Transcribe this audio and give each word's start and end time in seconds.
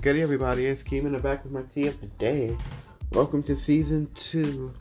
good, 0.00 0.16
everybody? 0.16 0.64
It's 0.64 0.82
Keem 0.82 1.04
in 1.04 1.12
the 1.12 1.18
back 1.18 1.44
with 1.44 1.52
my 1.52 1.60
tea 1.60 1.86
of 1.86 2.00
the 2.00 2.06
day. 2.06 2.56
Welcome 3.12 3.42
to 3.42 3.54
season 3.54 4.08
two, 4.14 4.72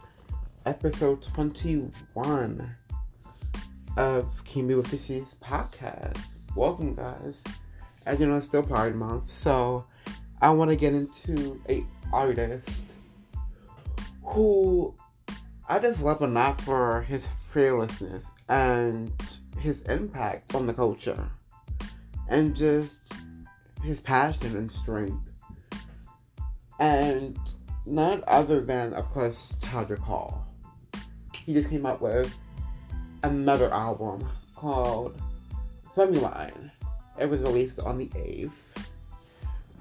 episode 0.66 1.22
21 1.24 2.76
of 3.98 4.30
Keem 4.46 4.74
with 4.78 4.88
Fishes 4.88 5.28
podcast. 5.44 6.22
Welcome, 6.56 6.96
guys. 6.96 7.44
As 8.06 8.22
you 8.22 8.28
know, 8.28 8.38
it's 8.38 8.46
still 8.46 8.64
Pride 8.64 8.96
Month, 8.96 9.34
so 9.34 9.84
I 10.42 10.52
want 10.52 10.72
to 10.72 10.78
get 10.78 10.94
into 10.94 11.62
a 11.68 11.86
artist 12.14 12.80
who 14.24 14.96
I 15.68 15.80
just 15.80 16.02
love 16.02 16.22
a 16.22 16.28
lot 16.28 16.62
for 16.62 17.02
his 17.02 17.28
fearlessness 17.52 18.24
and 18.48 19.12
his 19.60 19.82
impact 19.82 20.56
on 20.56 20.66
the 20.66 20.74
culture, 20.74 21.30
and 22.30 22.56
just 22.56 23.12
his 23.84 24.00
passion 24.00 24.56
and 24.58 24.72
strength. 24.72 25.18
And 26.80 27.38
none 27.86 28.24
other 28.28 28.62
than, 28.62 28.94
of 28.94 29.10
course, 29.12 29.58
Todrick 29.62 30.00
Hall. 30.00 30.46
He 31.46 31.54
just 31.54 31.70
came 31.70 31.86
out 31.86 32.02
with 32.02 32.34
another 33.24 33.74
album 33.74 34.28
called 34.56 35.20
Femuline. 35.96 36.72
It 37.20 37.30
was 37.30 37.40
released 37.40 37.80
on 37.80 37.98
the 37.98 38.08
8th. 38.10 38.52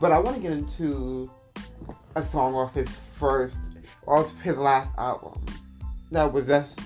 But 0.01 0.13
I 0.13 0.19
want 0.19 0.37
to 0.37 0.43
get 0.43 0.53
into 0.53 1.31
a 2.15 2.25
song 2.25 2.55
off 2.55 2.75
his 2.75 2.89
first, 3.19 3.57
off 4.07 4.41
his 4.43 4.57
last 4.57 4.91
album 4.97 5.45
that 6.11 6.33
was 6.33 6.47
just 6.47 6.79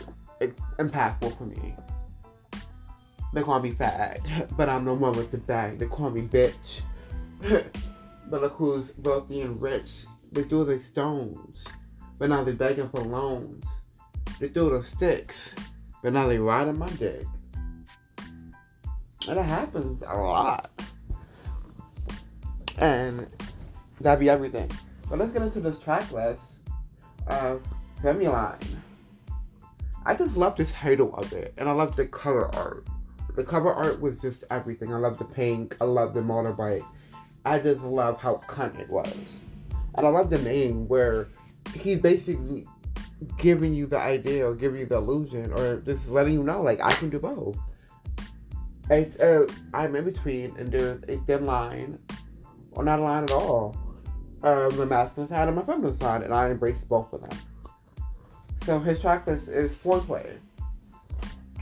impactful 0.79 1.37
for 1.37 1.45
me. 1.45 1.75
They 3.33 3.43
call 3.43 3.61
me 3.61 3.73
fat, 3.73 4.21
but 4.57 4.69
I'm 4.69 4.85
the 4.85 4.95
one 4.95 5.13
with 5.13 5.31
the 5.31 5.39
bag. 5.39 5.79
They 5.79 5.87
call 5.87 6.11
me 6.11 6.23
bitch. 6.23 6.83
but 8.31 8.43
look 8.43 8.53
who's 8.53 8.93
wealthy 8.99 9.41
and 9.41 9.61
rich. 9.61 10.05
They 10.31 10.45
threw 10.45 10.65
the 10.65 10.81
stones, 10.81 11.67
but 12.19 12.29
now 12.29 12.45
they're 12.45 12.55
begging 12.55 12.89
for 12.89 13.01
loans. 13.01 13.65
They 14.39 14.49
threw 14.49 14.71
the 14.71 14.85
sticks, 14.85 15.55
but 16.03 16.13
now 16.13 16.29
they 16.29 16.39
riding 16.39 16.79
my 16.79 16.89
dick. 16.91 17.27
And 19.29 19.39
it 19.39 19.47
happens 19.47 20.03
a 20.07 20.17
lot. 20.17 20.71
And 22.79 23.29
that'd 24.01 24.21
be 24.21 24.31
everything. 24.31 24.71
But 25.09 25.19
let's 25.19 25.33
get 25.33 25.43
into 25.43 25.61
this 25.61 25.79
track 25.79 26.11
list 26.13 26.43
of 27.27 27.63
Femuline. 28.01 28.63
I 30.05 30.15
just 30.15 30.37
love 30.37 30.57
this 30.57 30.73
title 30.73 31.15
of 31.17 31.33
it, 31.33 31.55
and 31.57 31.69
I 31.69 31.73
love 31.73 31.97
the 31.97 32.07
cover 32.07 32.55
art. 32.55 32.87
The 33.35 33.45
cover 33.45 33.73
art 33.73 34.01
was 34.01 34.21
just 34.21 34.45
everything. 34.51 34.93
I 34.93 34.99
love 34.99 35.19
the 35.19 35.25
pink. 35.25 35.77
I 35.81 35.85
love 35.85 36.15
the 36.15 36.21
motorbike. 36.21 36.85
I 37.45 37.59
just 37.59 37.81
love 37.81 38.21
how 38.21 38.41
cunt 38.49 38.79
it 38.79 38.89
was. 38.89 39.41
And 39.95 40.07
I 40.07 40.09
love 40.11 40.31
the 40.31 40.39
name 40.39 40.87
where 40.87 41.29
he's 41.75 41.99
basically 41.99 42.67
giving 43.37 43.75
you 43.75 43.87
the 43.87 43.99
idea 43.99 44.47
or 44.47 44.55
giving 44.55 44.81
you 44.81 44.87
the 44.87 44.97
illusion 44.97 45.53
or 45.53 45.77
just 45.81 46.09
letting 46.09 46.35
you 46.35 46.43
know, 46.43 46.63
like, 46.63 46.81
I 46.83 46.93
can 46.93 47.11
do 47.11 47.19
both. 47.19 47.59
It's, 48.91 49.19
uh, 49.21 49.47
I'm 49.75 49.95
in 49.97 50.05
between 50.05 50.57
and 50.57 50.71
there's 50.71 51.03
a 51.09 51.17
thin 51.27 51.45
line, 51.45 51.99
or 52.73 52.85
not 52.85 52.99
a 52.99 53.03
line 53.03 53.25
at 53.25 53.31
all, 53.31 53.77
um, 54.43 54.77
my 54.77 54.85
masculine 54.85 55.29
side 55.29 55.49
and 55.49 55.57
my 55.57 55.63
feminine 55.63 55.99
side, 55.99 56.23
and 56.23 56.35
I 56.35 56.51
embrace 56.51 56.81
both 56.81 57.13
of 57.13 57.21
them. 57.23 57.39
So 58.65 58.79
his 58.79 59.01
track 59.01 59.27
list 59.27 59.49
is 59.49 59.73
Foreplay, 59.73 60.37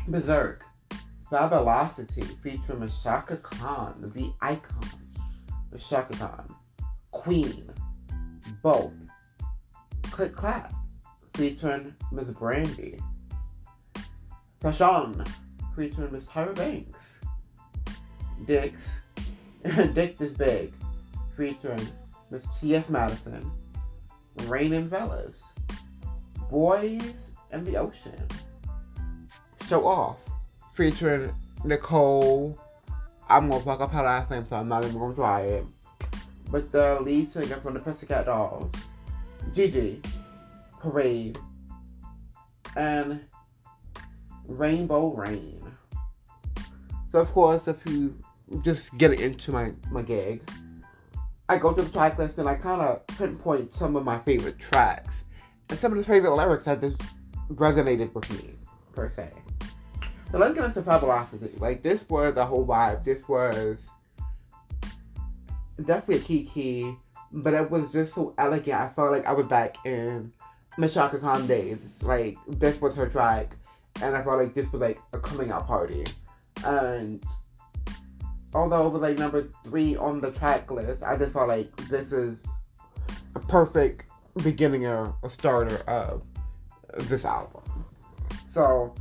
Berserk, 0.08 0.64
Fabulosity 1.30 2.22
featuring 2.42 2.80
Miss 2.80 3.02
Chaka 3.02 3.36
Khan, 3.36 4.12
the 4.14 4.32
icon. 4.40 4.99
Chaka 5.78 6.16
Khan, 6.16 6.54
Queen, 7.10 7.70
both. 8.62 8.92
Click 10.02 10.34
Clack, 10.34 10.72
featuring 11.34 11.94
Miss 12.12 12.28
Brandy. 12.36 12.98
Fashion, 14.60 15.24
featuring 15.76 16.12
Miss 16.12 16.26
Tyra 16.26 16.54
Banks. 16.54 17.20
Dick, 18.46 18.74
Dick 19.94 20.18
This 20.18 20.32
Big, 20.32 20.72
featuring 21.36 21.86
Miss 22.30 22.44
T.S. 22.60 22.88
Madison. 22.88 23.50
Raining 24.44 24.88
Fellas. 24.88 25.52
Boys 26.50 27.14
and 27.52 27.66
the 27.66 27.76
Ocean. 27.76 28.26
Show 29.68 29.86
Off, 29.86 30.18
featuring 30.74 31.32
Nicole 31.64 32.58
I'm 33.30 33.48
gonna 33.48 33.62
fuck 33.62 33.80
up 33.80 33.92
her 33.92 34.02
last 34.02 34.28
name, 34.28 34.44
so 34.44 34.56
I'm 34.56 34.66
not 34.66 34.84
even 34.84 34.98
gonna 34.98 35.14
try 35.14 35.42
it. 35.42 35.64
But 36.50 36.72
the 36.72 36.98
lead 37.00 37.32
singer 37.32 37.56
from 37.56 37.74
the 37.74 37.80
Pussycat 37.80 38.26
Dolls, 38.26 38.72
Gigi, 39.54 40.02
Parade, 40.80 41.38
and 42.74 43.20
Rainbow 44.48 45.14
Rain. 45.14 45.62
So 47.12 47.20
of 47.20 47.30
course, 47.32 47.68
if 47.68 47.78
you 47.86 48.16
just 48.62 48.96
get 48.98 49.12
into 49.20 49.52
my 49.52 49.72
my 49.92 50.02
gig, 50.02 50.42
I 51.48 51.56
go 51.56 51.72
to 51.72 51.82
the 51.82 51.90
track 51.90 52.18
list 52.18 52.38
and 52.38 52.48
I 52.48 52.56
kind 52.56 52.80
of 52.80 53.06
pinpoint 53.06 53.72
some 53.72 53.94
of 53.94 54.04
my 54.04 54.18
favorite 54.20 54.58
tracks 54.58 55.22
and 55.68 55.78
some 55.78 55.92
of 55.92 55.98
the 55.98 56.04
favorite 56.04 56.34
lyrics 56.34 56.64
that 56.64 56.80
just 56.80 57.00
resonated 57.52 58.12
with 58.12 58.28
me 58.30 58.56
per 58.92 59.08
se. 59.08 59.30
So 60.30 60.38
let's 60.38 60.54
get 60.54 60.64
into 60.64 60.82
Fabulosity. 60.82 61.50
Like 61.56 61.82
this 61.82 62.08
was 62.08 62.34
the 62.34 62.46
whole 62.46 62.64
vibe. 62.64 63.04
This 63.04 63.26
was 63.28 63.78
definitely 65.84 66.16
a 66.16 66.20
key 66.20 66.44
key, 66.44 66.94
but 67.32 67.52
it 67.52 67.68
was 67.68 67.92
just 67.92 68.14
so 68.14 68.34
elegant. 68.38 68.80
I 68.80 68.88
felt 68.90 69.10
like 69.10 69.26
I 69.26 69.32
was 69.32 69.46
back 69.46 69.84
in 69.84 70.32
Miss 70.78 70.94
Chaka 70.94 71.18
Khan 71.18 71.48
days. 71.48 71.78
Like 72.02 72.36
this 72.46 72.80
was 72.80 72.94
her 72.94 73.08
track, 73.08 73.56
and 74.02 74.16
I 74.16 74.22
felt 74.22 74.38
like 74.38 74.54
this 74.54 74.70
was 74.70 74.80
like 74.80 75.00
a 75.12 75.18
coming 75.18 75.50
out 75.50 75.66
party. 75.66 76.06
And 76.64 77.24
although 78.54 78.86
it 78.86 78.92
was 78.92 79.02
like 79.02 79.18
number 79.18 79.48
three 79.64 79.96
on 79.96 80.20
the 80.20 80.30
track 80.30 80.70
list, 80.70 81.02
I 81.02 81.16
just 81.16 81.32
felt 81.32 81.48
like 81.48 81.74
this 81.88 82.12
is 82.12 82.44
a 83.34 83.40
perfect 83.40 84.10
beginning 84.44 84.86
or 84.86 85.12
a 85.24 85.30
starter 85.30 85.78
of 85.88 86.24
this 87.08 87.24
album. 87.24 87.62
So 88.48 88.94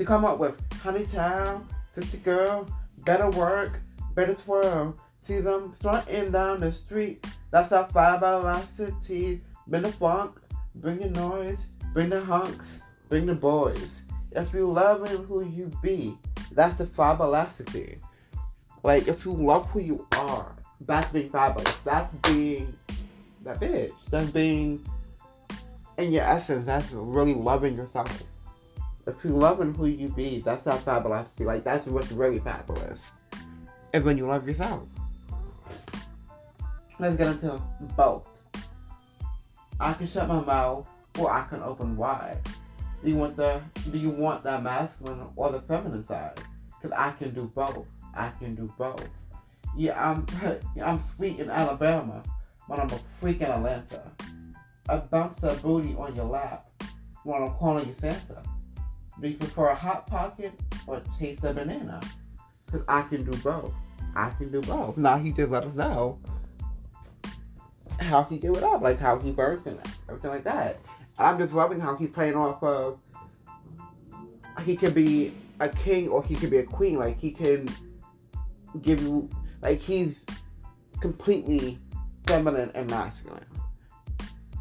she 0.00 0.06
come 0.06 0.24
up 0.24 0.38
with 0.38 0.58
Honey 0.80 1.04
Child, 1.12 1.66
Sister 1.94 2.16
Girl, 2.16 2.66
Better 3.04 3.28
Work, 3.28 3.80
Better 4.14 4.32
Twirl. 4.34 4.96
See 5.20 5.40
them 5.40 5.74
strutting 5.76 6.30
down 6.30 6.60
the 6.60 6.72
street. 6.72 7.26
That's 7.50 7.70
our 7.72 7.86
five. 7.90 8.20
Bring 8.22 9.82
the 9.82 9.92
funk, 9.92 10.40
bring 10.76 11.00
the 11.00 11.10
noise, 11.10 11.58
bring 11.92 12.08
the 12.08 12.24
hunks, 12.24 12.78
bring 13.10 13.26
the 13.26 13.34
boys. 13.34 14.00
If 14.32 14.54
you 14.54 14.72
loving 14.72 15.22
who 15.24 15.44
you 15.44 15.70
be, 15.82 16.16
that's 16.52 16.76
the 16.76 16.86
five. 16.86 17.20
Like 18.82 19.06
if 19.06 19.26
you 19.26 19.32
love 19.34 19.68
who 19.68 19.80
you 19.80 20.06
are, 20.12 20.56
that's 20.80 21.12
being 21.12 21.28
fabulous. 21.28 21.76
That's 21.84 22.14
being 22.26 22.72
that 23.44 23.60
bitch. 23.60 23.92
That's 24.08 24.30
being 24.30 24.82
in 25.98 26.10
your 26.10 26.24
essence. 26.24 26.64
That's 26.64 26.90
really 26.90 27.34
loving 27.34 27.76
yourself 27.76 28.08
if 29.10 29.24
you 29.24 29.30
loving 29.30 29.74
who 29.74 29.86
you 29.86 30.08
be, 30.08 30.40
that's 30.40 30.66
not 30.66 30.80
fabulous. 30.80 31.28
Like 31.38 31.64
that's 31.64 31.86
what's 31.86 32.12
really 32.12 32.38
fabulous. 32.38 33.02
And 33.92 34.04
when 34.04 34.16
you 34.16 34.26
love 34.26 34.46
yourself. 34.46 34.88
Let's 36.98 37.16
get 37.16 37.28
into 37.28 37.60
both. 37.96 38.28
I 39.80 39.94
can 39.94 40.06
shut 40.06 40.28
my 40.28 40.42
mouth 40.42 40.86
or 41.18 41.32
I 41.32 41.44
can 41.46 41.62
open 41.62 41.96
wide. 41.96 42.38
Do 43.02 43.10
you 43.10 43.16
want 43.16 43.36
the 43.36 43.60
do 43.90 43.98
you 43.98 44.10
want 44.10 44.44
that 44.44 44.62
masculine 44.62 45.26
or 45.34 45.50
the 45.50 45.60
feminine 45.60 46.06
side? 46.06 46.38
Cause 46.82 46.92
I 46.94 47.10
can 47.12 47.34
do 47.34 47.50
both. 47.54 47.86
I 48.14 48.28
can 48.38 48.54
do 48.54 48.72
both. 48.78 49.08
Yeah, 49.76 49.98
I'm 49.98 50.26
I'm 50.82 51.02
sweet 51.16 51.40
in 51.40 51.50
Alabama, 51.50 52.22
but 52.68 52.78
I'm 52.78 52.90
a 52.90 53.00
freak 53.18 53.40
in 53.40 53.50
Atlanta. 53.50 54.10
I 54.88 54.98
bounce 54.98 55.42
a 55.42 55.54
booty 55.54 55.94
on 55.94 56.14
your 56.14 56.26
lap 56.26 56.68
when 57.24 57.42
I'm 57.42 57.54
calling 57.54 57.88
you 57.88 57.94
Santa. 57.98 58.42
Do 59.20 59.28
you 59.28 59.36
prefer 59.36 59.68
a 59.68 59.74
hot 59.74 60.06
pocket 60.06 60.52
or 60.86 61.00
taste 61.18 61.44
a 61.44 61.52
banana? 61.52 62.00
Because 62.66 62.82
I 62.88 63.02
can 63.02 63.24
do 63.28 63.36
both. 63.38 63.72
I 64.16 64.30
can 64.30 64.50
do 64.50 64.60
both. 64.62 64.96
Now 64.96 65.18
he 65.18 65.32
just 65.32 65.50
let 65.50 65.64
us 65.64 65.74
know 65.74 66.18
how 67.98 68.24
he 68.24 68.38
do 68.38 68.54
it 68.54 68.62
up, 68.62 68.80
like 68.80 68.98
how 68.98 69.18
he 69.18 69.30
burns 69.30 69.66
and 69.66 69.78
everything 70.08 70.30
like 70.30 70.44
that. 70.44 70.80
I'm 71.18 71.38
just 71.38 71.52
loving 71.52 71.80
how 71.80 71.96
he's 71.96 72.10
playing 72.10 72.34
off 72.34 72.62
of 72.62 72.98
he 74.64 74.76
can 74.76 74.92
be 74.92 75.32
a 75.60 75.68
king 75.68 76.08
or 76.08 76.22
he 76.22 76.34
can 76.34 76.50
be 76.50 76.58
a 76.58 76.64
queen. 76.64 76.98
Like 76.98 77.18
he 77.18 77.30
can 77.30 77.68
give 78.82 79.02
you 79.02 79.28
like 79.62 79.80
he's 79.80 80.24
completely 81.00 81.78
feminine 82.26 82.70
and 82.74 82.88
masculine. 82.90 83.44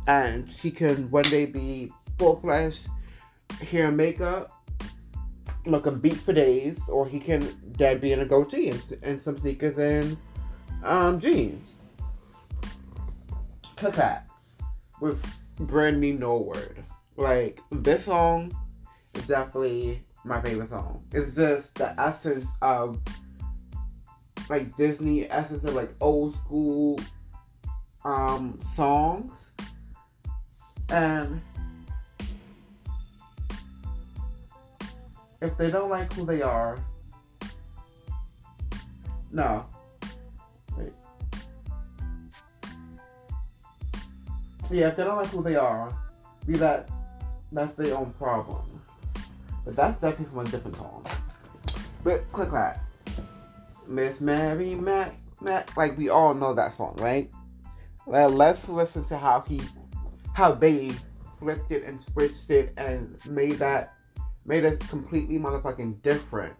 And 0.07 0.49
he 0.49 0.71
can 0.71 1.09
one 1.11 1.23
day 1.23 1.45
be 1.45 1.91
full 2.17 2.37
hair 3.59 3.87
and 3.87 3.97
makeup, 3.97 4.51
looking 5.65 5.99
beat 5.99 6.17
for 6.17 6.33
days, 6.33 6.79
or 6.87 7.07
he 7.07 7.19
can 7.19 7.47
dead 7.77 8.01
be 8.01 8.11
in 8.11 8.19
a 8.19 8.25
goatee 8.25 8.69
and, 8.69 8.97
and 9.03 9.21
some 9.21 9.37
sneakers 9.37 9.77
and 9.77 10.17
um, 10.83 11.19
jeans. 11.19 11.73
Click 13.75 13.93
Clack 13.93 14.27
with 14.99 15.21
Brandy 15.57 16.11
Norwood. 16.11 16.83
Like 17.15 17.59
this 17.71 18.05
song 18.05 18.51
is 19.13 19.27
definitely 19.27 20.03
my 20.23 20.41
favorite 20.41 20.69
song. 20.69 21.03
It's 21.11 21.35
just 21.35 21.75
the 21.75 21.99
essence 21.99 22.45
of 22.61 22.99
like 24.49 24.75
Disney 24.77 25.29
essence 25.29 25.63
of 25.63 25.75
like 25.75 25.91
old 26.01 26.35
school 26.35 26.99
um 28.05 28.59
songs. 28.75 29.31
And 30.89 31.41
if 35.41 35.57
they 35.57 35.71
don't 35.71 35.89
like 35.89 36.11
who 36.13 36.25
they 36.25 36.41
are, 36.41 36.77
no. 39.31 39.65
Wait. 40.77 40.91
Yeah, 44.71 44.87
if 44.87 44.97
they 44.97 45.03
don't 45.03 45.17
like 45.17 45.27
who 45.27 45.43
they 45.43 45.55
are, 45.55 45.95
be 46.45 46.53
that 46.53 46.89
that's 47.51 47.75
their 47.75 47.95
own 47.95 48.13
problem. 48.13 48.81
But 49.65 49.75
that's 49.75 49.99
definitely 50.01 50.33
from 50.33 50.39
a 50.39 50.49
different 50.49 50.77
song. 50.77 51.05
But 52.03 52.31
click 52.31 52.49
clack. 52.49 52.83
Miss 53.87 54.21
Mary 54.21 54.75
Mac 54.75 55.15
Mac 55.41 55.75
like 55.75 55.97
we 55.97 56.09
all 56.09 56.33
know 56.33 56.53
that 56.53 56.77
song, 56.77 56.95
right? 56.99 57.29
Well, 58.05 58.29
let's 58.29 58.67
listen 58.67 59.03
to 59.05 59.17
how 59.17 59.41
he 59.41 59.61
how 60.33 60.51
they 60.51 60.91
flipped 61.39 61.71
it 61.71 61.83
and 61.83 62.01
switched 62.01 62.49
it 62.49 62.73
and 62.77 63.17
made 63.25 63.53
that 63.53 63.93
made 64.49 64.65
it 64.65 64.79
completely 64.89 65.37
motherfucking 65.37 66.01
different. 66.01 66.55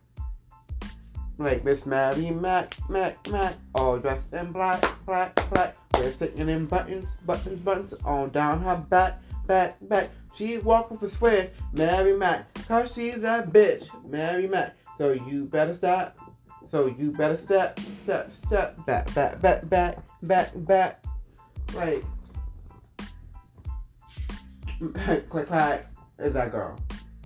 Like 1.39 1.65
Miss 1.65 1.87
Mary 1.87 2.29
Mac 2.29 2.75
Mac 2.87 3.27
Mac, 3.29 3.55
all 3.73 3.97
dressed 3.97 4.31
in 4.31 4.51
black, 4.51 4.85
black, 5.05 5.33
black. 5.49 5.75
We're 5.95 6.11
sticking 6.11 6.49
in 6.49 6.67
buttons, 6.67 7.07
buttons, 7.25 7.59
buttons, 7.61 7.93
on 8.05 8.29
down 8.29 8.61
her 8.61 8.75
back, 8.75 9.19
back, 9.47 9.77
back. 9.81 10.11
She 10.35 10.59
walk 10.59 10.91
with 10.91 11.01
a 11.01 11.09
swear, 11.09 11.49
Mary 11.73 12.15
Mac, 12.15 12.53
cause 12.67 12.93
she's 12.93 13.23
that 13.23 13.51
bitch, 13.51 13.89
Mary 14.07 14.47
Mac. 14.47 14.75
So 14.99 15.13
you 15.13 15.45
better 15.45 15.73
stop. 15.73 16.15
So 16.69 16.85
you 16.85 17.11
better 17.11 17.37
step, 17.37 17.79
step, 18.03 18.31
step, 18.45 18.85
back, 18.85 19.11
back, 19.15 19.41
back, 19.41 19.67
back, 19.67 19.97
back, 20.21 20.51
back. 20.55 21.03
Like, 21.73 22.03
click, 25.29 25.47
clack, 25.47 25.91
is 26.19 26.33
that 26.33 26.51
girl. 26.51 26.77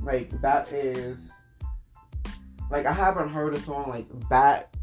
Like, 0.04 0.30
that 0.42 0.72
is, 0.72 1.18
like, 2.70 2.86
I 2.86 2.94
haven't 2.94 3.30
heard 3.30 3.54
a 3.56 3.60
song 3.60 3.90
like 3.90 4.08
that 4.30 4.76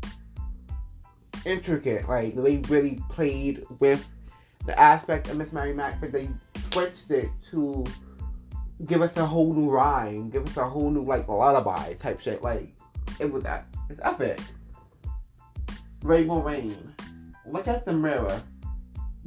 intricate. 1.45 2.09
Like, 2.09 2.35
they 2.35 2.59
really 2.69 3.01
played 3.11 3.65
with 3.79 4.09
the 4.67 4.79
aspect 4.79 5.29
of 5.29 5.37
Miss 5.37 5.53
Mary 5.53 5.73
Mac, 5.73 6.01
but 6.01 6.13
they 6.13 6.29
switched 6.73 7.11
it 7.11 7.31
to 7.51 7.85
give 8.87 9.03
us 9.03 9.17
a 9.17 9.27
whole 9.27 9.53
new 9.53 9.69
rhyme, 9.69 10.31
give 10.31 10.47
us 10.47 10.57
a 10.57 10.69
whole 10.69 10.91
new 10.91 11.05
like 11.05 11.29
lullaby 11.29 11.95
type 11.95 12.21
shit. 12.21 12.43
Like 12.43 12.75
it 13.19 13.31
was 13.31 13.43
that 13.45 13.67
it's 13.89 14.01
epic. 14.03 14.41
Rainbow 16.03 16.41
Rain, 16.41 16.95
look 17.47 17.69
at 17.69 17.85
the 17.85 17.93
mirror. 17.93 18.41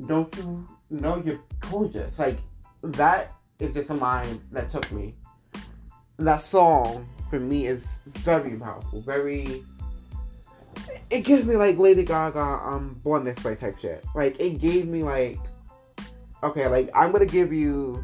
Don't 0.07 0.35
you 0.37 0.67
know 0.89 1.21
you're 1.23 1.41
gorgeous? 1.71 2.17
Like 2.17 2.39
that 2.81 3.33
is 3.59 3.73
just 3.73 3.89
a 3.89 3.93
line 3.93 4.41
that 4.51 4.71
took 4.71 4.91
me. 4.91 5.15
That 6.17 6.43
song 6.43 7.07
for 7.29 7.39
me 7.39 7.67
is 7.67 7.83
very 8.05 8.55
powerful, 8.57 9.01
very. 9.01 9.63
It 11.09 11.21
gives 11.21 11.45
me 11.45 11.55
like 11.55 11.77
Lady 11.77 12.03
Gaga, 12.03 12.39
um, 12.39 12.99
Born 13.03 13.23
This 13.23 13.43
Way 13.43 13.55
type 13.55 13.79
shit. 13.79 14.03
Like 14.15 14.39
it 14.39 14.59
gave 14.59 14.87
me 14.87 15.03
like, 15.03 15.39
okay, 16.43 16.67
like 16.67 16.89
I'm 16.95 17.11
gonna 17.11 17.25
give 17.25 17.51
you 17.51 18.03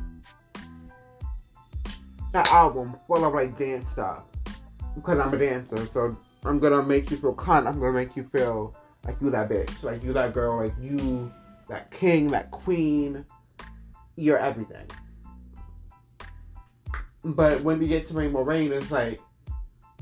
an 2.34 2.46
album 2.48 2.96
full 3.08 3.26
of 3.26 3.34
like 3.34 3.58
dance 3.58 3.90
stuff 3.92 4.24
because 4.96 5.20
I'm 5.20 5.34
a 5.34 5.38
dancer. 5.38 5.86
So 5.88 6.18
I'm 6.44 6.60
gonna 6.60 6.84
make 6.84 7.12
you 7.12 7.18
feel 7.18 7.36
cunt. 7.36 7.68
I'm 7.68 7.80
gonna 7.80 7.94
make 7.94 8.16
you 8.16 8.24
feel 8.24 8.76
like 9.06 9.18
you 9.22 9.30
that 9.32 9.50
bitch, 9.50 9.84
like 9.84 10.04
you 10.04 10.14
that 10.14 10.34
girl, 10.34 10.58
like 10.58 10.74
you 10.82 11.32
that 11.68 11.92
king, 11.92 12.28
that 12.28 12.52
queen. 12.52 13.26
You're 14.16 14.40
everything. 14.40 14.86
But 17.24 17.62
when 17.62 17.80
we 17.80 17.88
get 17.88 18.08
to 18.08 18.14
Rainbow 18.14 18.42
Rain, 18.42 18.72
it's 18.72 18.92
like 18.92 19.20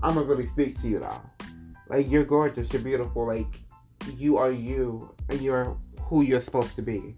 I'm 0.04 0.16
gonna 0.16 0.26
really 0.26 0.48
speak 0.48 0.80
to 0.82 0.88
you 0.88 1.00
now. 1.00 1.24
Like 1.90 2.10
you're 2.10 2.24
gorgeous, 2.24 2.72
you're 2.72 2.82
beautiful, 2.82 3.26
like 3.26 3.62
you 4.16 4.38
are 4.38 4.52
you, 4.52 5.14
and 5.30 5.42
you're 5.42 5.76
who 6.02 6.22
you're 6.22 6.42
supposed 6.42 6.76
to 6.76 6.82
be. 6.82 7.16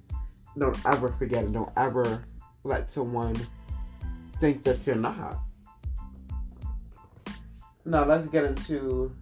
Don't 0.58 0.78
ever 0.86 1.10
forget 1.10 1.44
it. 1.44 1.52
Don't 1.52 1.72
ever 1.78 2.24
let 2.64 2.92
someone 2.94 3.36
think 4.40 4.64
that 4.64 4.86
you're 4.86 4.96
not. 4.96 5.40
Now 7.86 8.06
let's 8.06 8.28
get 8.28 8.46
into 8.46 9.16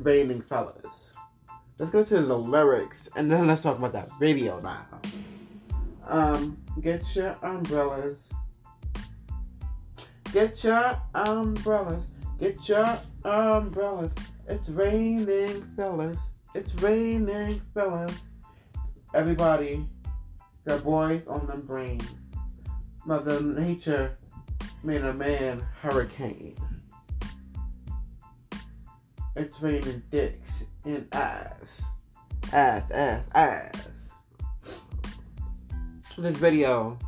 Raining 0.00 0.42
Fellas. 0.42 1.12
Let's 1.78 1.90
go 1.90 2.04
to 2.04 2.20
the 2.20 2.38
lyrics 2.38 3.08
and 3.16 3.30
then 3.30 3.46
let's 3.46 3.60
talk 3.60 3.78
about 3.78 3.92
that 3.92 4.10
video 4.18 4.60
now. 4.60 4.86
Um, 6.06 6.56
get 6.80 7.02
your 7.14 7.36
umbrellas. 7.42 8.28
Get 10.34 10.64
your 10.64 11.00
umbrellas. 11.14 12.02
Get 12.40 12.68
your 12.68 12.98
umbrellas. 13.24 14.10
It's 14.48 14.68
raining 14.68 15.62
fellas. 15.76 16.18
It's 16.56 16.74
raining 16.82 17.62
fellas. 17.72 18.18
Everybody 19.14 19.86
got 20.66 20.82
boys 20.82 21.24
on 21.28 21.46
the 21.46 21.56
brain. 21.56 22.00
Mother 23.06 23.40
Nature 23.42 24.18
made 24.82 25.02
a 25.02 25.12
man 25.14 25.64
hurricane. 25.80 26.56
It's 29.36 29.62
raining 29.62 30.02
dicks 30.10 30.64
and 30.84 31.06
ass. 31.12 31.80
Ass, 32.52 32.90
ass, 32.90 33.22
ass. 33.36 33.88
This 36.18 36.36
video 36.36 36.98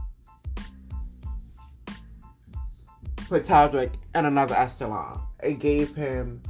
put 3.28 3.44
Todrick 3.44 3.92
in 4.14 4.24
another 4.24 4.54
echelon. 4.54 5.20
It 5.42 5.58
gave 5.58 5.94
him, 5.94 6.42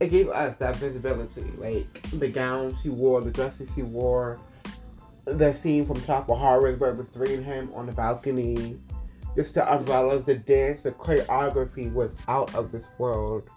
it 0.00 0.08
gave 0.08 0.28
us 0.28 0.56
that 0.58 0.76
visibility. 0.76 1.52
Like 1.58 2.02
the 2.10 2.28
gowns 2.28 2.82
he 2.82 2.88
wore, 2.88 3.20
the 3.20 3.30
dresses 3.30 3.70
he 3.74 3.82
wore, 3.82 4.40
the 5.24 5.54
scene 5.54 5.86
from 5.86 6.02
Tropical 6.02 6.36
Horrors 6.36 6.78
where 6.78 6.90
it 6.90 6.96
was 6.96 7.08
three 7.08 7.34
of 7.34 7.44
him 7.44 7.70
on 7.74 7.86
the 7.86 7.92
balcony 7.92 8.80
just 9.36 9.54
the 9.54 9.72
umbrellas, 9.72 10.24
the 10.24 10.34
dance, 10.34 10.82
the 10.82 10.92
choreography 10.92 11.92
was 11.92 12.12
out 12.28 12.54
of 12.54 12.72
this 12.72 12.84
world. 12.98 13.48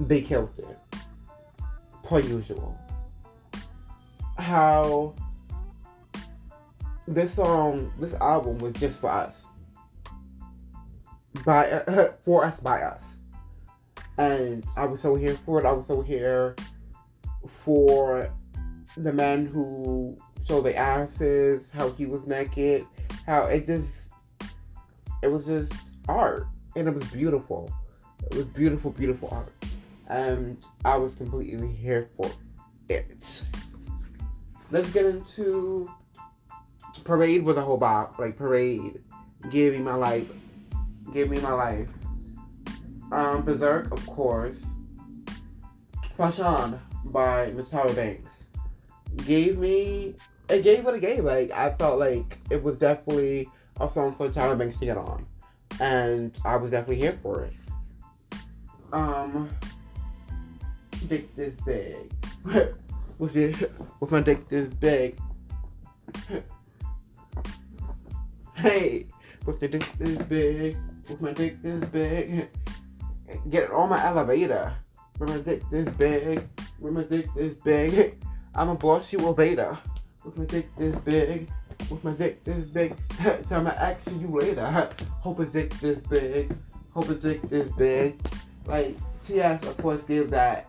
They 0.00 0.20
killed 0.20 0.50
it. 0.58 0.78
Per 2.02 2.20
usual. 2.20 2.78
How 4.36 5.14
this 7.06 7.34
song, 7.34 7.92
this 7.98 8.12
album 8.14 8.58
was 8.58 8.72
just 8.74 8.98
for 8.98 9.10
us. 9.10 9.46
By 11.44 11.70
uh, 11.70 12.12
for 12.24 12.44
us 12.44 12.58
by 12.60 12.82
us. 12.82 13.02
And 14.18 14.64
I 14.76 14.84
was 14.84 15.00
so 15.00 15.14
here 15.14 15.34
for 15.34 15.58
it. 15.58 15.66
I 15.66 15.72
was 15.72 15.86
so 15.86 16.02
here 16.02 16.54
for 17.64 18.30
the 18.96 19.12
men 19.12 19.46
who 19.46 20.16
showed 20.46 20.62
the 20.62 20.76
asses, 20.76 21.70
how 21.70 21.90
he 21.90 22.06
was 22.06 22.26
naked, 22.26 22.86
how 23.26 23.44
it 23.44 23.66
just 23.66 23.88
it 25.22 25.28
was 25.28 25.46
just 25.46 25.72
art, 26.08 26.46
and 26.76 26.86
it 26.86 26.94
was 26.94 27.04
beautiful. 27.10 27.72
It 28.30 28.36
was 28.36 28.46
beautiful, 28.46 28.90
beautiful 28.90 29.28
art, 29.32 29.52
and 30.08 30.58
I 30.84 30.96
was 30.96 31.14
completely 31.14 31.72
here 31.72 32.10
for 32.16 32.30
it. 32.88 33.44
Let's 34.70 34.90
get 34.92 35.06
into 35.06 35.90
Parade 37.04 37.44
with 37.44 37.58
a 37.58 37.62
whole 37.62 37.76
bop, 37.76 38.18
like 38.18 38.36
Parade. 38.36 39.00
Give 39.50 39.74
me 39.74 39.80
my 39.80 39.94
life. 39.94 40.28
Give 41.14 41.30
me 41.30 41.38
my 41.38 41.52
life. 41.52 41.88
Um, 43.12 43.42
Berserk, 43.44 43.92
of 43.92 44.04
course. 44.04 44.64
Fashion 46.16 46.80
by 47.04 47.52
Miss 47.52 47.68
Tyra 47.68 47.94
Banks 47.94 48.44
gave 49.18 49.58
me 49.58 50.16
it 50.48 50.62
gave 50.62 50.84
what 50.84 50.94
it 50.94 51.00
gave. 51.00 51.24
Like 51.24 51.52
I 51.52 51.70
felt 51.74 52.00
like 52.00 52.38
it 52.50 52.60
was 52.60 52.78
definitely 52.78 53.48
a 53.80 53.88
song 53.88 54.16
for 54.16 54.28
Tyra 54.28 54.58
Banks 54.58 54.80
to 54.80 54.86
get 54.86 54.96
on. 54.96 55.24
And 55.80 56.36
I 56.44 56.56
was 56.56 56.72
definitely 56.72 56.96
here 56.96 57.16
for 57.22 57.44
it. 57.44 57.52
Um, 58.92 59.48
dick 61.08 61.34
this 61.36 61.54
big. 61.64 62.12
with, 63.18 63.36
it, 63.36 63.72
with 64.00 64.10
my 64.10 64.20
dick 64.20 64.48
this 64.48 64.66
big. 64.66 65.16
hey, 68.56 69.06
with 69.46 69.60
the 69.60 69.68
dick 69.68 69.88
this 69.98 70.18
big. 70.26 70.76
With 71.08 71.20
my 71.20 71.32
dick 71.32 71.62
this 71.62 71.84
big. 71.90 72.48
Get 73.50 73.64
it 73.64 73.70
on 73.70 73.90
my 73.90 74.02
elevator. 74.04 74.74
With 75.18 75.28
my 75.28 75.38
dick 75.38 75.62
this 75.70 75.88
big. 75.96 76.48
With 76.80 76.92
my 76.92 77.02
dick 77.02 77.26
this 77.34 77.60
big. 77.60 78.18
I'm 78.54 78.70
a 78.70 78.74
boss, 78.74 79.12
you 79.12 79.26
a 79.26 79.34
beta. 79.34 79.78
With 80.24 80.38
my 80.38 80.44
dick 80.44 80.74
this 80.76 80.96
big. 81.04 81.50
With 81.90 82.02
my 82.04 82.12
dick 82.12 82.42
this 82.44 82.64
big. 82.72 82.96
Tell 83.48 83.62
my 83.62 83.76
ex 83.76 84.04
see 84.04 84.16
you 84.16 84.28
later. 84.28 84.90
Hope 85.20 85.40
his 85.40 85.50
dick 85.50 85.74
this 85.80 85.98
big. 85.98 86.56
Hope 86.92 87.06
his 87.06 87.20
dick 87.20 87.42
this 87.50 87.68
big. 87.72 88.18
Like 88.66 88.96
TS 89.26 89.66
of 89.66 89.76
course 89.78 90.00
gave 90.02 90.30
that 90.30 90.68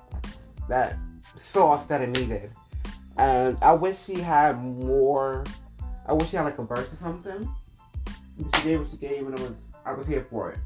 that 0.68 0.98
sauce 1.38 1.86
that 1.88 2.02
it 2.02 2.10
needed. 2.10 2.52
And 3.18 3.58
I 3.62 3.72
wish 3.74 3.98
she 4.06 4.20
had 4.20 4.62
more 4.62 5.46
I 6.06 6.14
wish 6.14 6.30
she 6.30 6.36
had 6.36 6.44
like 6.44 6.60
a 6.60 6.64
verse 6.64 6.92
or 6.92 6.98
something. 6.98 7.48
She 8.38 8.64
gave 8.64 8.82
what 8.82 8.92
she 8.92 8.98
gave 8.98 9.26
and 9.26 9.40
I 9.40 9.42
was 9.42 9.56
I 9.86 9.94
was 9.94 10.08
here 10.08 10.26
for 10.30 10.52
it. 10.52 10.60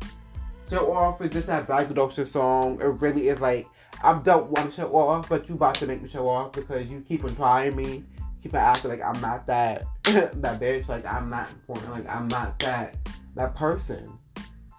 Show 0.70 0.94
off 0.94 1.22
is 1.22 1.32
just 1.32 1.48
that 1.48 1.68
braggadocio 1.68 2.26
song. 2.26 2.80
It 2.82 2.86
really 2.86 3.30
is 3.30 3.40
like 3.40 3.68
I 4.04 4.14
don't 4.14 4.50
want 4.52 4.70
to 4.70 4.76
show 4.76 4.96
off, 4.96 5.28
but 5.28 5.50
you 5.50 5.56
about 5.56 5.76
to 5.76 5.88
make 5.88 6.02
me 6.02 6.10
show 6.10 6.30
off 6.30 6.54
because 6.54 6.88
you 6.88 7.02
keep 7.02 7.24
on 7.24 7.36
trying 7.36 7.76
me, 7.76 8.04
keep 8.42 8.54
on 8.54 8.62
acting 8.62 8.92
like 8.92 9.02
I'm 9.02 9.20
not 9.20 9.46
that 9.48 9.84
that 10.04 10.60
bitch, 10.60 10.88
like 10.88 11.06
I'm 11.06 11.30
not 11.30 11.50
important, 11.50 11.92
like 11.92 12.08
I'm 12.08 12.28
not 12.28 12.58
that 12.60 12.96
that 13.36 13.56
person. 13.56 14.18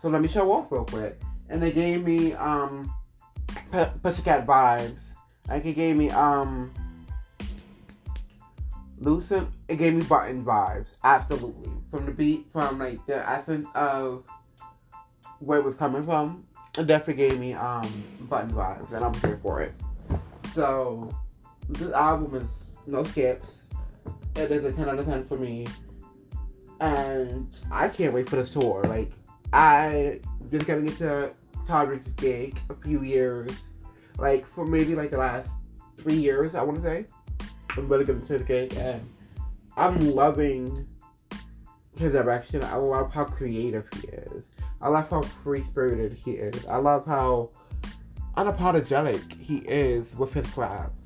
So 0.00 0.08
let 0.08 0.22
me 0.22 0.28
show 0.28 0.50
off 0.52 0.70
real 0.70 0.84
quick. 0.84 1.20
And 1.48 1.60
they 1.60 1.72
gave 1.72 2.04
me 2.04 2.32
um 2.34 2.92
P- 3.72 3.84
Pussycat 4.02 4.46
vibes. 4.46 4.96
Like 5.48 5.64
it 5.66 5.74
gave 5.74 5.96
me 5.96 6.10
um 6.10 6.72
Lucent. 9.00 9.48
It 9.68 9.76
gave 9.76 9.94
me 9.94 10.02
Button 10.04 10.44
vibes. 10.44 10.94
Absolutely. 11.04 11.72
From 11.90 12.06
the 12.06 12.12
beat, 12.12 12.46
from 12.52 12.78
like 12.78 13.04
the 13.06 13.28
essence 13.28 13.66
of 13.74 14.24
where 15.40 15.58
it 15.58 15.64
was 15.64 15.74
coming 15.74 16.04
from, 16.04 16.44
it 16.78 16.86
definitely 16.86 17.14
gave 17.14 17.38
me 17.38 17.54
um 17.54 18.04
Button 18.22 18.50
vibes, 18.50 18.92
and 18.92 19.04
I'm 19.04 19.14
here 19.14 19.38
for 19.42 19.60
it. 19.60 19.74
So 20.54 21.14
this 21.68 21.92
album 21.92 22.36
is 22.36 22.48
no 22.86 23.04
skips. 23.04 23.62
It 24.36 24.50
is 24.50 24.64
a 24.64 24.72
10 24.72 24.88
out 24.88 24.98
of 24.98 25.06
10 25.06 25.26
for 25.26 25.36
me. 25.36 25.66
And 26.80 27.48
I 27.70 27.88
can't 27.88 28.14
wait 28.14 28.28
for 28.28 28.36
this 28.36 28.52
tour. 28.52 28.82
Like, 28.84 29.12
I 29.52 30.20
just 30.50 30.66
gotta 30.66 30.82
get 30.82 30.96
to 30.98 31.32
Todrick's 31.66 32.08
gig 32.10 32.58
a 32.70 32.74
few 32.74 33.02
years. 33.02 33.50
Like, 34.18 34.46
for 34.46 34.64
maybe 34.64 34.94
like 34.94 35.10
the 35.10 35.18
last 35.18 35.50
three 35.96 36.16
years, 36.16 36.54
I 36.54 36.62
wanna 36.62 36.82
say. 36.82 37.06
I'm 37.76 37.88
really 37.88 38.04
getting 38.04 38.26
to 38.26 38.38
the 38.38 38.44
gig 38.44 38.74
and 38.74 39.08
I'm 39.76 39.98
loving 40.14 40.86
his 42.00 42.12
direction. 42.14 42.64
I 42.64 42.76
love 42.76 43.12
how 43.12 43.24
creative 43.24 43.86
he 43.94 44.08
is. 44.08 44.42
I 44.80 44.88
love 44.88 45.10
how 45.10 45.22
free 45.22 45.62
spirited 45.64 46.14
he 46.24 46.32
is. 46.32 46.66
I 46.66 46.76
love 46.76 47.06
how 47.06 47.50
unapologetic 48.36 49.40
he 49.40 49.58
is 49.58 50.14
with 50.16 50.32
his 50.32 50.46
craft. 50.48 50.96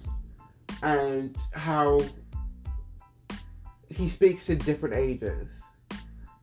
And 0.82 1.36
how 1.52 2.00
he 3.88 4.08
speaks 4.08 4.46
to 4.46 4.54
different 4.54 4.94
ages. 4.94 5.48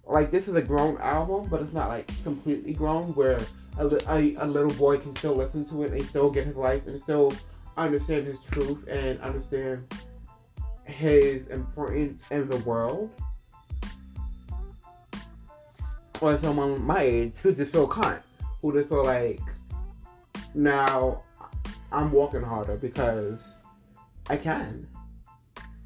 Like 0.06 0.32
this 0.32 0.48
is 0.48 0.56
a 0.56 0.62
grown 0.62 0.98
album, 0.98 1.48
but 1.50 1.62
it's 1.62 1.74
not 1.74 1.90
like 1.90 2.12
completely 2.24 2.74
grown 2.74 3.14
where 3.14 3.40
a, 3.78 3.88
a, 4.10 4.36
a 4.36 4.46
little 4.46 4.74
boy 4.74 4.98
can 4.98 5.16
still 5.16 5.36
listen 5.36 5.64
to 5.66 5.84
it 5.84 5.94
and 5.94 6.04
still 6.06 6.30
get 6.30 6.46
his 6.46 6.58
life 6.58 6.86
and 6.88 7.00
still 7.02 7.34
understand 7.78 8.28
his 8.28 8.40
truth 8.52 8.86
and 8.90 9.22
understand 9.22 9.86
his 10.84 11.48
importance 11.48 12.24
in 12.32 12.50
the 12.50 12.58
world. 12.58 13.10
Or 16.22 16.38
someone 16.38 16.84
my 16.84 17.02
age 17.02 17.34
who 17.42 17.54
just 17.54 17.74
feel 17.74 17.88
cunt, 17.88 18.22
who 18.62 18.72
just 18.74 18.90
feel 18.90 19.04
like 19.04 19.42
now 20.54 21.24
I'm 21.92 22.12
walking 22.12 22.44
harder 22.44 22.78
because 22.78 23.56
I 24.30 24.38
can. 24.38 24.88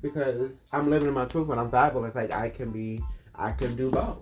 Because 0.01 0.51
I'm 0.71 0.89
living 0.89 1.07
in 1.07 1.13
my 1.13 1.25
truth 1.25 1.49
and 1.49 1.59
I'm 1.59 1.71
fabulous. 1.71 2.13
Like 2.13 2.31
I 2.31 2.49
can 2.49 2.71
be 2.71 3.01
I 3.33 3.51
can 3.51 3.75
do 3.75 3.89
both. 3.89 4.19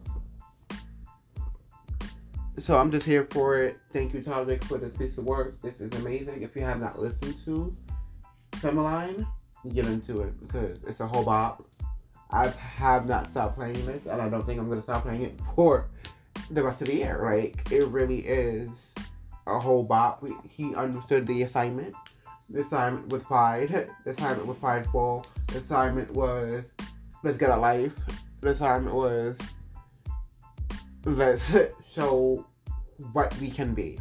So 2.60 2.78
I'm 2.78 2.92
just 2.92 3.06
here 3.06 3.28
for 3.32 3.62
it. 3.62 3.80
Thank 3.92 4.14
you, 4.14 4.22
Todrick, 4.22 4.64
for 4.64 4.78
this 4.78 4.96
piece 4.96 5.18
of 5.18 5.26
work. 5.26 5.60
This 5.62 5.82
is 5.82 5.92
amazing. 6.00 6.44
If 6.44 6.56
you 6.56 6.62
have 6.62 6.80
not 6.80 7.00
listened 7.00 7.36
to 7.46 7.76
Femuline, 8.54 9.26
get 9.74 9.86
into 9.88 10.22
it 10.22 10.40
because 10.40 10.78
it's 10.88 11.00
a 11.00 11.08
whole 11.08 11.24
bop. 11.26 11.66
I 12.34 12.48
have 12.48 13.08
not 13.08 13.30
stopped 13.30 13.56
playing 13.56 13.86
this, 13.86 14.02
and 14.10 14.20
I 14.20 14.28
don't 14.28 14.44
think 14.44 14.60
I'm 14.60 14.68
gonna 14.68 14.82
stop 14.82 15.04
playing 15.04 15.22
it 15.22 15.40
for 15.56 15.88
the 16.50 16.64
rest 16.64 16.82
of 16.82 16.88
the 16.88 16.96
year. 16.96 17.20
Like 17.24 17.72
it 17.72 17.86
really 17.88 18.22
is 18.22 18.96
a 19.46 19.60
whole 19.60 19.84
bop. 19.84 20.28
He 20.50 20.74
understood 20.74 21.28
the 21.28 21.44
assignment. 21.44 21.94
The 22.50 22.62
assignment 22.62 23.10
was 23.10 23.22
Pride. 23.22 23.88
The 24.04 24.12
assignment 24.12 24.48
was 24.48 24.58
Prideful. 24.58 25.28
The 25.48 25.60
assignment 25.60 26.12
was 26.12 26.66
Let's 27.24 27.38
Get 27.38 27.52
a 27.52 27.58
Life. 27.58 27.94
The 28.42 28.50
assignment 28.50 28.96
was 28.96 29.38
Let's 31.06 31.52
show 31.94 32.46
what 33.12 33.38
we 33.40 33.52
can 33.52 33.76
be. 33.76 34.00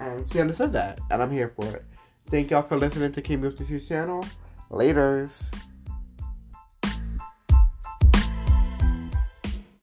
And 0.00 0.30
she 0.32 0.40
understood 0.40 0.72
that, 0.72 1.00
and 1.10 1.22
I'm 1.22 1.30
here 1.30 1.48
for 1.48 1.66
it. 1.66 1.84
Thank 2.28 2.50
y'all 2.50 2.62
for 2.62 2.78
listening 2.78 3.12
to 3.12 3.20
Kim 3.20 3.42
Music 3.42 3.86
channel. 3.86 4.24
Laters. 4.70 5.52